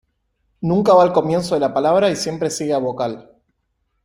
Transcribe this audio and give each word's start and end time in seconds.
Nunca 0.61 0.95
va 0.95 1.03
al 1.03 1.13
comienzo 1.13 1.53
de 1.53 1.59
la 1.59 1.75
palabra 1.75 2.09
y 2.09 2.15
siempre 2.15 2.49
sigue 2.49 2.73
a 2.73 2.79
vocal. 2.79 3.29